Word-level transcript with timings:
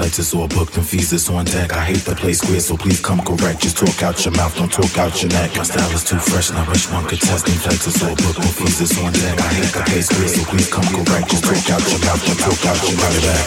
Flights 0.00 0.32
all 0.32 0.48
booked 0.48 0.76
and 0.76 0.86
visas 0.86 1.28
on 1.28 1.44
deck. 1.44 1.72
I 1.74 1.84
hate 1.84 2.04
the 2.08 2.14
play 2.14 2.32
square, 2.32 2.60
so 2.60 2.74
please 2.76 3.00
come 3.00 3.20
correct. 3.20 3.60
Just 3.60 3.76
talk 3.76 4.02
out 4.02 4.24
your 4.24 4.32
mouth, 4.32 4.56
don't 4.56 4.72
talk 4.72 4.96
out 4.96 5.20
your 5.20 5.30
neck. 5.30 5.54
My 5.56 5.62
style 5.62 5.92
is 5.92 6.04
too 6.04 6.18
fresh, 6.18 6.50
I 6.50 6.66
wish 6.70 6.90
one 6.90 7.06
could 7.06 7.20
test 7.20 7.44
them 7.44 7.56
flights 7.56 8.02
all 8.02 8.16
booked 8.16 8.38
and 8.38 8.54
visas 8.56 8.96
on 8.98 9.12
deck. 9.12 9.38
I 9.38 9.48
hate 9.60 9.72
the 9.76 9.82
play 9.84 10.00
square, 10.00 10.28
so 10.28 10.44
please 10.48 10.70
come 10.72 10.88
correct. 10.88 11.30
Just 11.30 11.44
talk 11.44 11.70
out 11.70 11.84
your 11.90 12.00
mouth, 12.00 12.22
don't 12.24 12.40
talk 12.40 12.60
out 12.64 12.80
your 12.88 12.96
neck. 13.28 13.44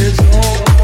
It's 0.00 0.18
all 0.32 0.75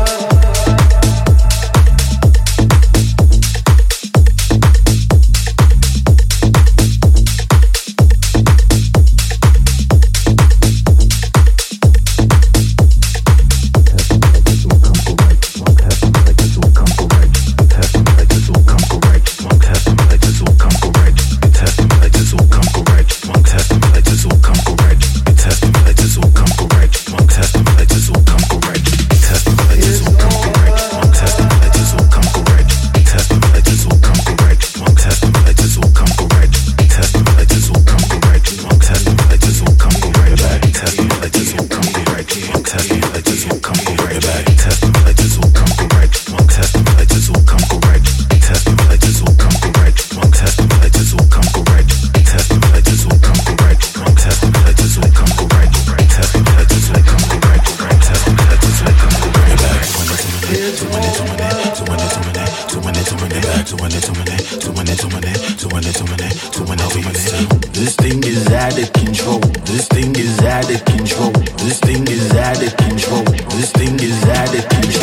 This 69.83 69.89
thing 69.89 70.15
is 70.15 70.39
out 70.45 70.71
of 70.73 70.85
control. 70.85 71.33
This 71.67 71.81
thing 71.81 72.07
is 72.07 72.31
out 72.37 72.63
of 72.63 72.77
control. 72.77 73.25
This 73.25 73.73
thing 73.73 73.99
is 73.99 74.23
out 74.29 74.55
of 74.57 74.69
control. 74.69 75.02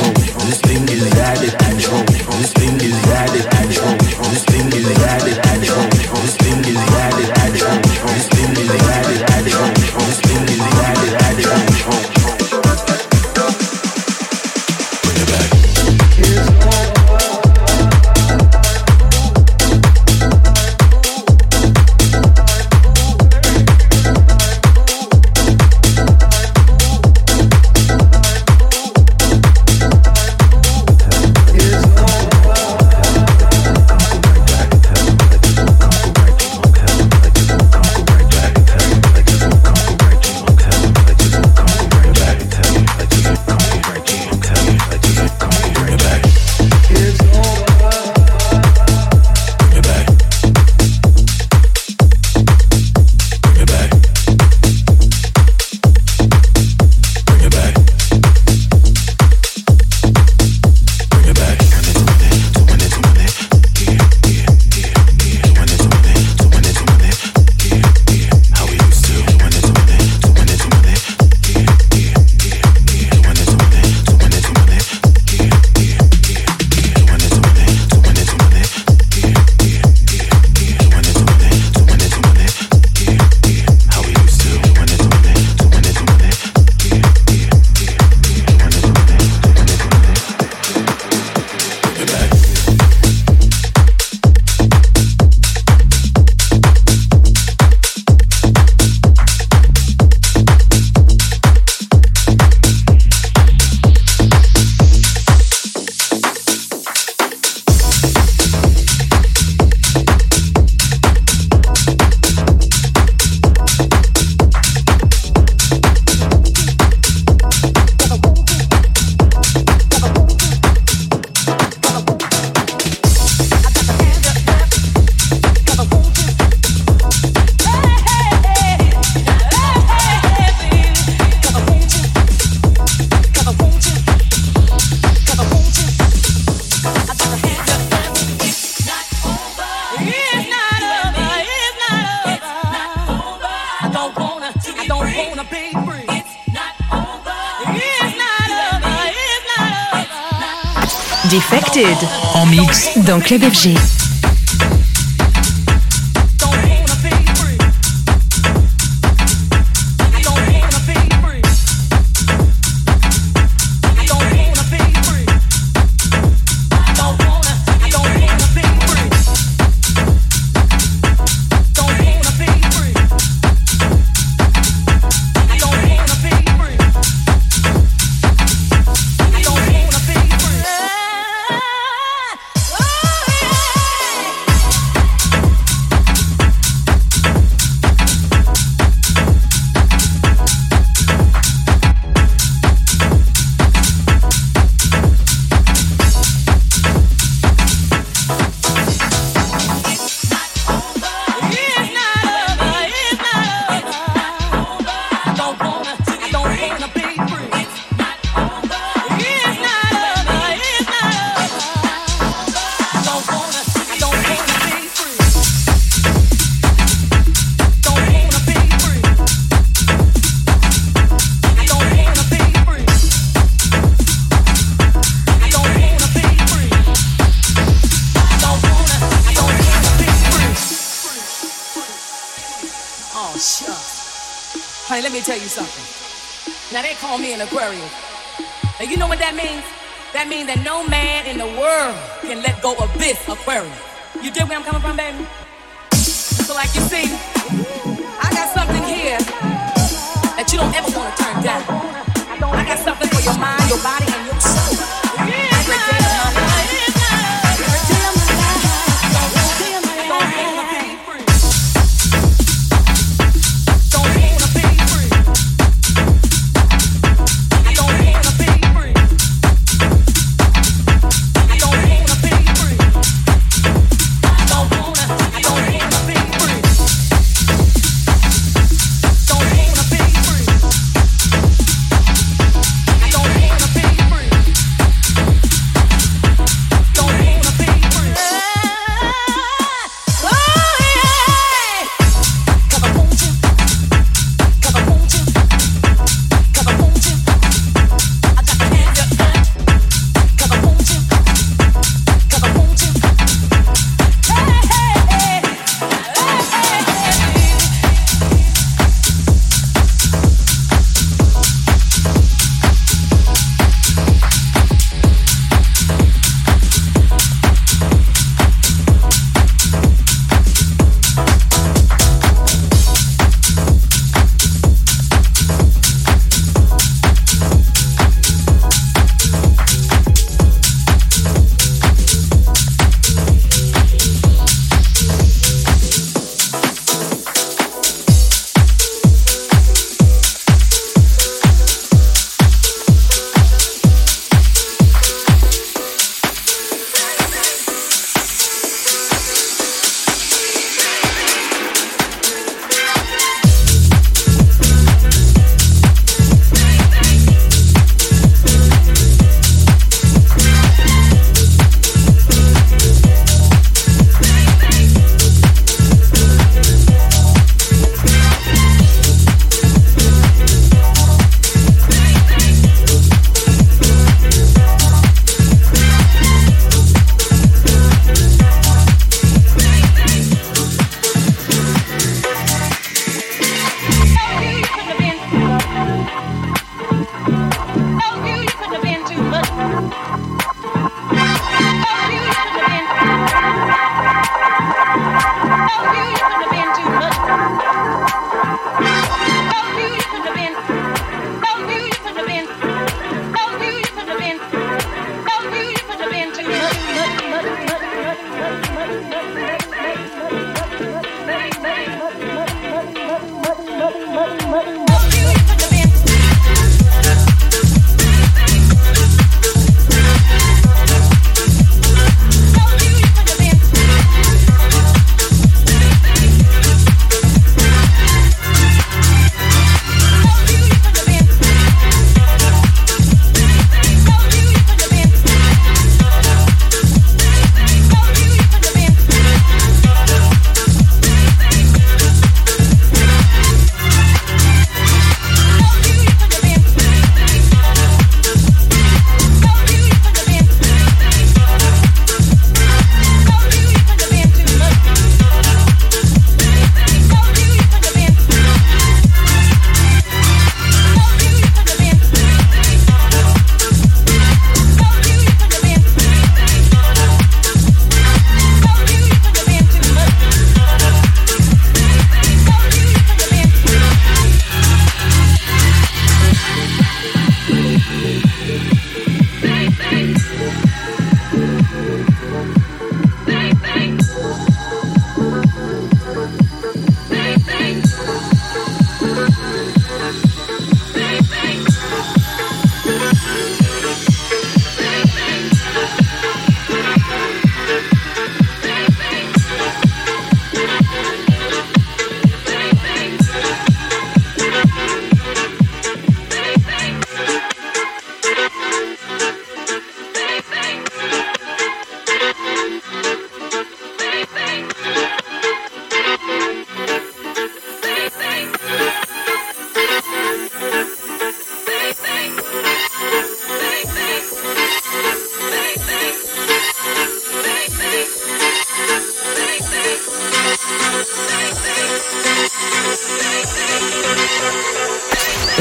Club 153.29 153.43
FG. 153.43 153.98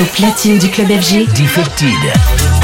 Au 0.01 0.05
platine 0.05 0.59
du 0.59 0.71
club 0.71 0.89
FG. 0.89 1.27
Defected. 1.35 2.58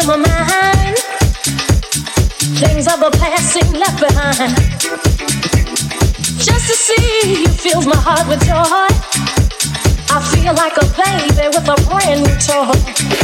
to 0.00 0.06
my 0.06 0.16
mind. 0.16 0.96
Things 2.58 2.86
of 2.86 3.00
the 3.00 3.10
past 3.18 3.52
seem 3.52 3.72
left 3.72 4.00
behind. 4.00 4.54
Just 6.38 6.66
to 6.68 6.74
see 6.74 7.42
you 7.42 7.48
fills 7.48 7.86
my 7.86 7.96
heart 7.96 8.28
with 8.28 8.40
joy. 8.44 8.88
I 10.10 10.20
feel 10.32 10.54
like 10.54 10.76
a 10.76 10.86
baby 10.94 11.48
with 11.48 11.68
a 11.68 11.76
brand 11.88 12.22
new 12.22 12.36
toy. 12.38 13.17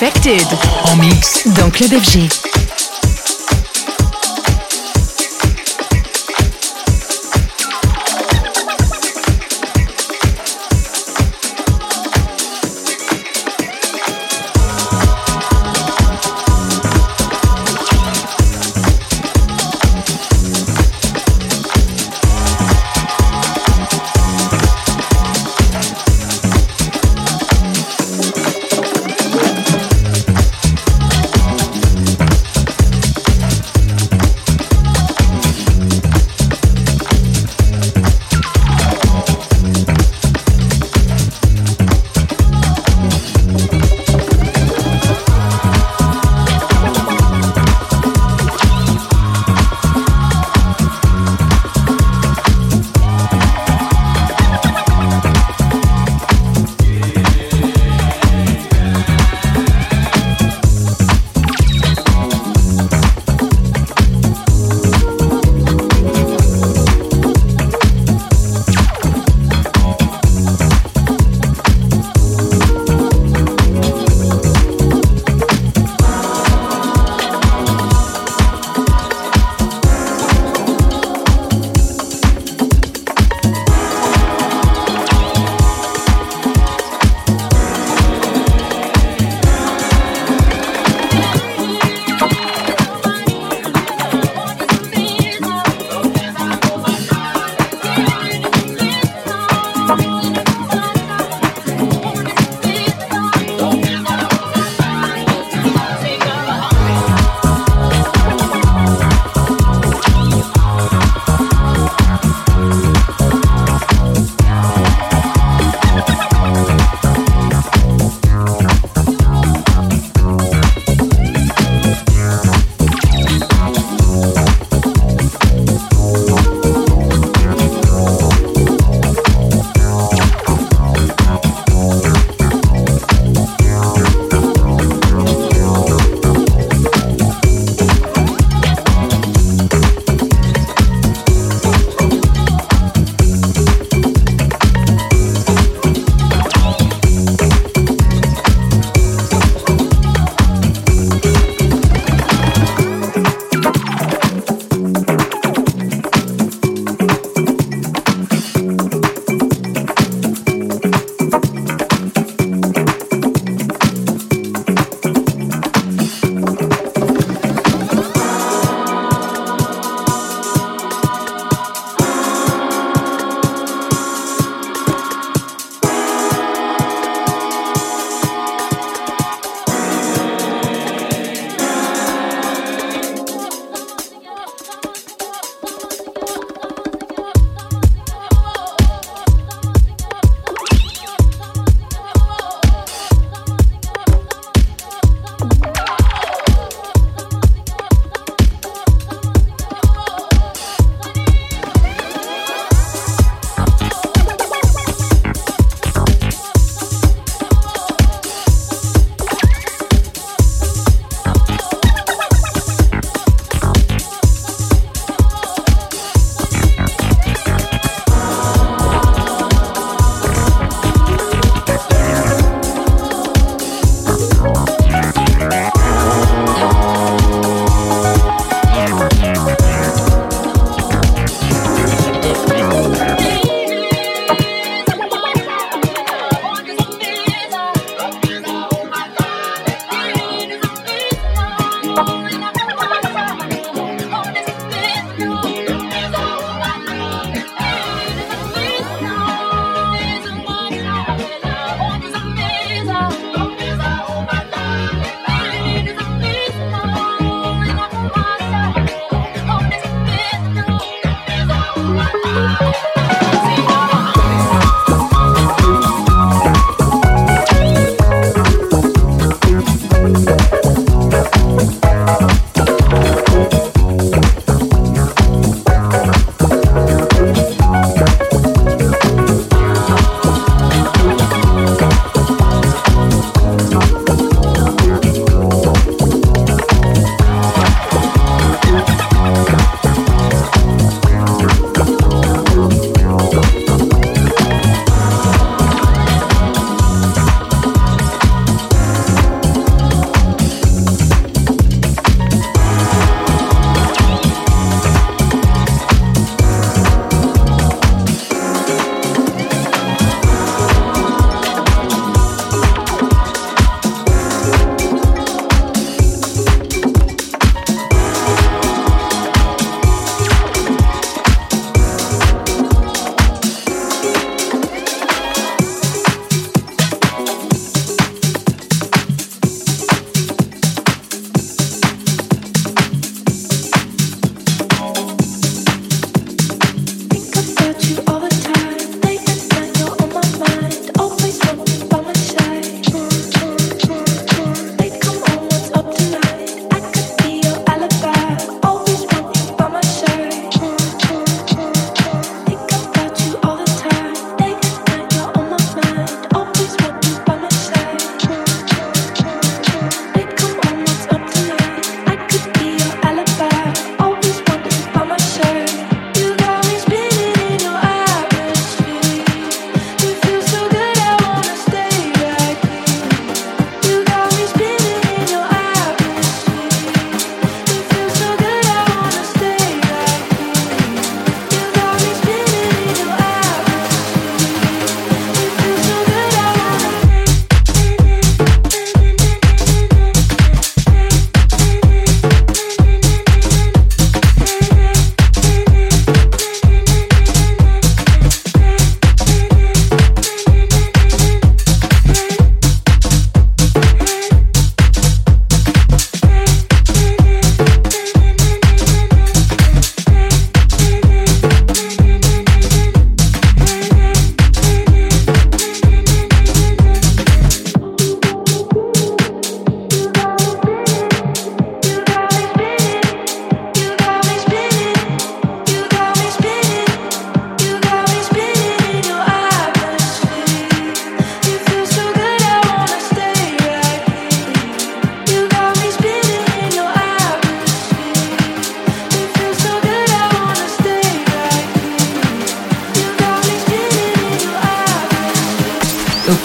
Defected. 0.00 0.46
En 0.84 0.96
mix. 0.96 1.46
Dans 1.58 1.68
Club 1.68 1.90
FG. 1.90 2.49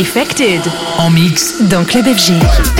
Defected. 0.00 0.62
En 0.96 1.10
mix. 1.10 1.60
Dans 1.60 1.84
Club 1.84 2.06
FG. 2.06 2.79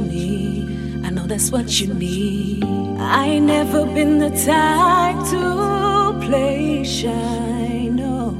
need. 0.00 1.04
I 1.04 1.10
know 1.10 1.26
that's 1.26 1.50
what 1.50 1.80
you 1.80 1.92
need. 1.94 2.64
I 2.98 3.26
ain't 3.26 3.46
never 3.46 3.84
been 3.86 4.18
the 4.18 4.30
type 4.30 5.16
to 5.30 6.26
play 6.26 6.84
shy. 6.84 7.88
No, 7.92 8.36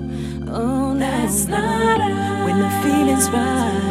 oh, 0.48 0.94
that's 0.98 1.46
no. 1.46 1.56
not 1.56 2.44
When 2.44 2.58
the 2.60 2.70
feeling's 2.82 3.28
right. 3.30 3.90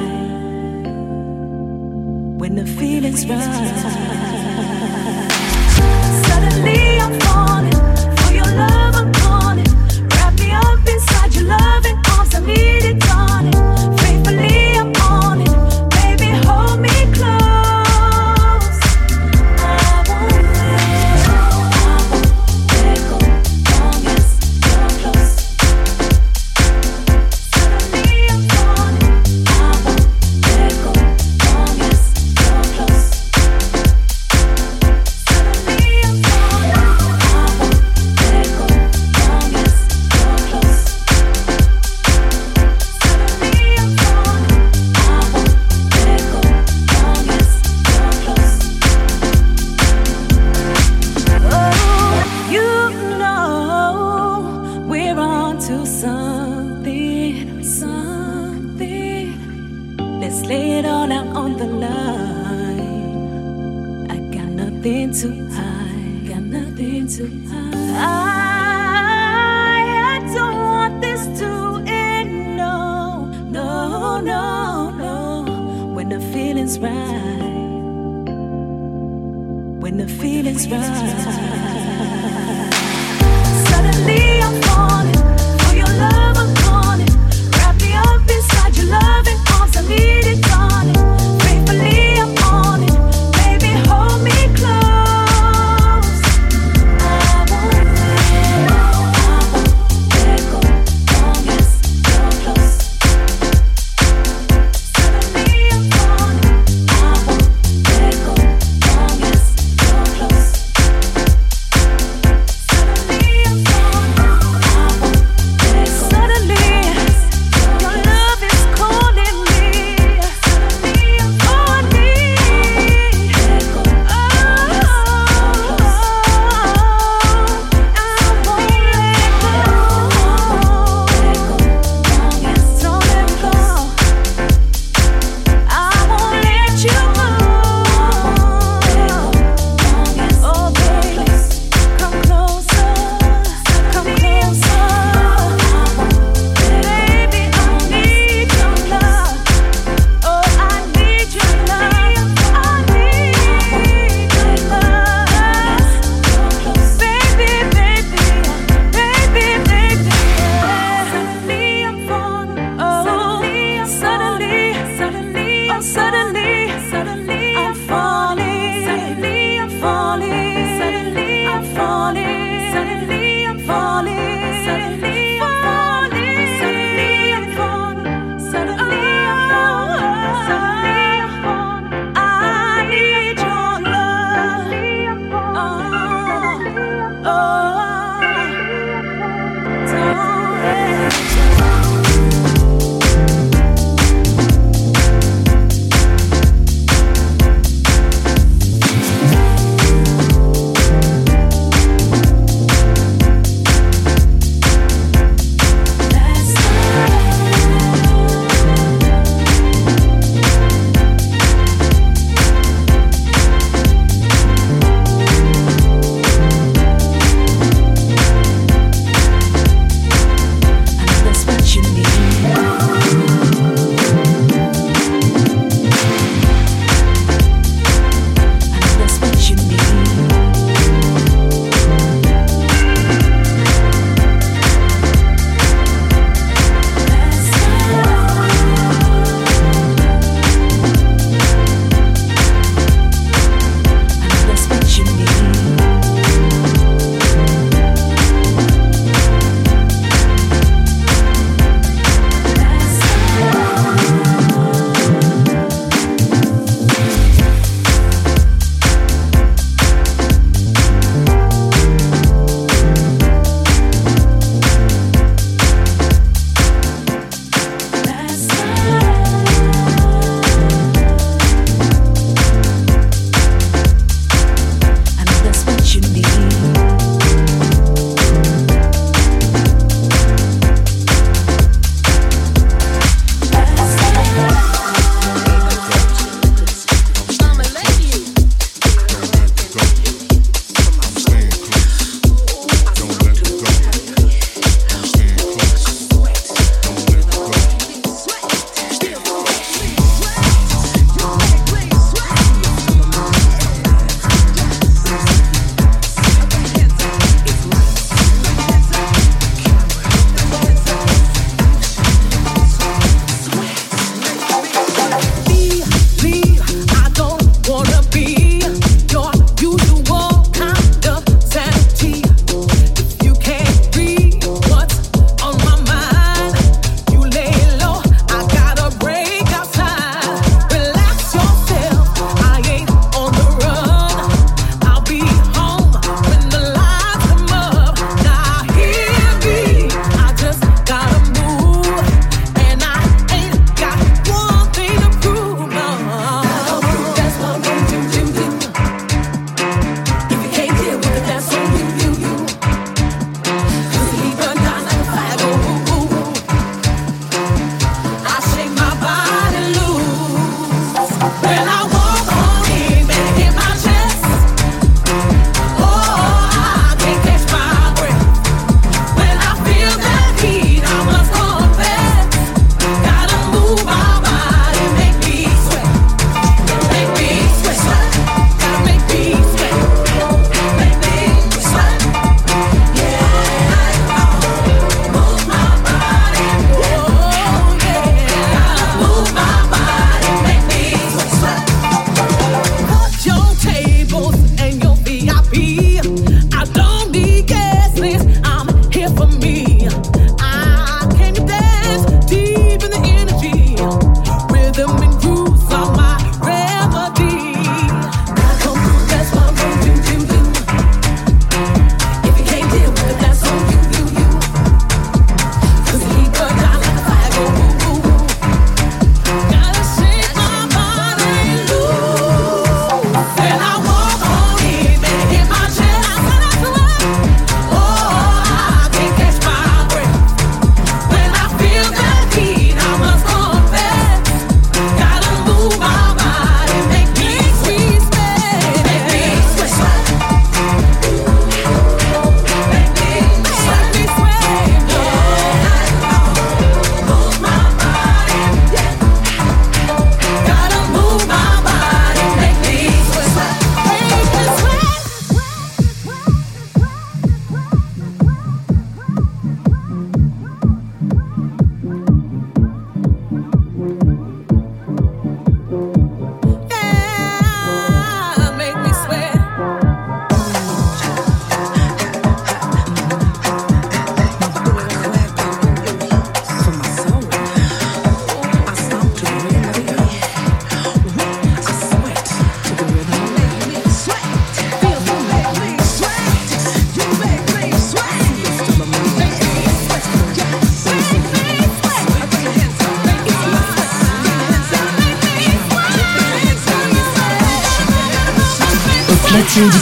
When 2.39 2.55
the 2.55 2.65
feeling's 2.65 3.25
right. 3.25 4.08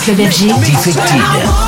Club 0.07 0.19
FG. 0.19 0.47
Defected. 0.63 1.66